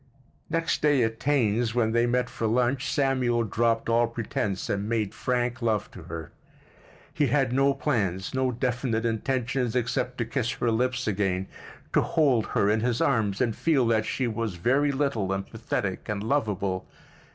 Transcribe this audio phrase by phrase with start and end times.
[0.49, 5.13] Next day at Taine's, when they met for lunch, Samuel dropped all pretense and made
[5.13, 6.31] frank love to her.
[7.13, 11.45] He had no plans, no definite intentions, except to kiss her lips again,
[11.93, 16.09] to hold her in his arms and feel that she was very little and pathetic
[16.09, 16.87] and lovable.